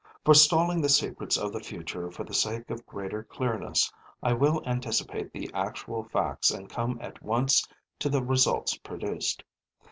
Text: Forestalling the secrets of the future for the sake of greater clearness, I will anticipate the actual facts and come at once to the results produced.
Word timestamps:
Forestalling 0.25 0.81
the 0.81 0.89
secrets 0.89 1.37
of 1.37 1.53
the 1.53 1.59
future 1.59 2.09
for 2.09 2.23
the 2.23 2.33
sake 2.33 2.71
of 2.71 2.87
greater 2.87 3.21
clearness, 3.23 3.93
I 4.23 4.33
will 4.33 4.63
anticipate 4.65 5.31
the 5.31 5.51
actual 5.53 6.05
facts 6.05 6.49
and 6.49 6.67
come 6.67 6.97
at 6.99 7.21
once 7.21 7.67
to 7.99 8.09
the 8.09 8.23
results 8.23 8.75
produced. 8.77 9.43